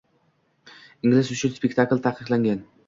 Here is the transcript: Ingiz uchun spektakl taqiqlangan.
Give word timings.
Ingiz 1.09 1.31
uchun 1.37 1.55
spektakl 1.61 2.05
taqiqlangan. 2.09 2.71